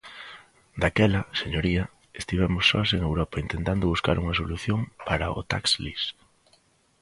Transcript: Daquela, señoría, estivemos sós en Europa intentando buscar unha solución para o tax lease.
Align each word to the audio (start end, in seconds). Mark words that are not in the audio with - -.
Daquela, 0.81 1.21
señoría, 1.41 1.83
estivemos 2.21 2.63
sós 2.71 2.89
en 2.95 3.01
Europa 3.09 3.41
intentando 3.45 3.91
buscar 3.93 4.15
unha 4.23 4.37
solución 4.41 4.79
para 5.07 5.33
o 5.39 5.39
tax 5.51 5.63
lease. 5.83 6.11